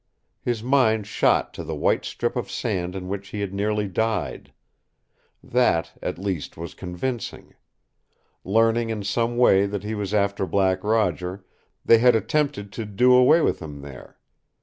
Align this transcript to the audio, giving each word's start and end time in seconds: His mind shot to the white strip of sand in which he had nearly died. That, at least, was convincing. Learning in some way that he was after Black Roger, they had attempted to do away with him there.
His 0.41 0.63
mind 0.63 1.05
shot 1.05 1.53
to 1.53 1.63
the 1.63 1.75
white 1.75 2.05
strip 2.05 2.35
of 2.35 2.49
sand 2.49 2.95
in 2.95 3.07
which 3.07 3.27
he 3.27 3.41
had 3.41 3.53
nearly 3.53 3.87
died. 3.87 4.51
That, 5.43 5.91
at 6.01 6.17
least, 6.17 6.57
was 6.57 6.73
convincing. 6.73 7.53
Learning 8.43 8.89
in 8.89 9.03
some 9.03 9.37
way 9.37 9.67
that 9.67 9.83
he 9.83 9.93
was 9.93 10.11
after 10.11 10.47
Black 10.47 10.83
Roger, 10.83 11.45
they 11.85 11.99
had 11.99 12.15
attempted 12.15 12.71
to 12.71 12.85
do 12.87 13.13
away 13.13 13.41
with 13.41 13.59
him 13.61 13.81
there. 13.83 14.17